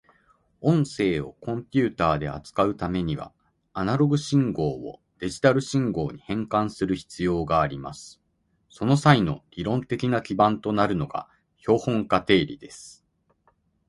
[0.61, 3.31] 音声をコンピュータで扱うためには、
[3.73, 8.19] アナログ信号をデジタル信号に変換する必要があります。
[8.71, 11.29] その際の理論的な基盤となるのが
[11.59, 13.05] 標本化定理です。